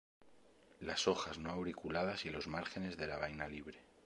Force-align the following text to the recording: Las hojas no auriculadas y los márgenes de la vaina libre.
Las 0.79 1.07
hojas 1.07 1.37
no 1.37 1.51
auriculadas 1.51 2.25
y 2.25 2.31
los 2.31 2.47
márgenes 2.47 2.97
de 2.97 3.05
la 3.05 3.17
vaina 3.19 3.47
libre. 3.47 3.77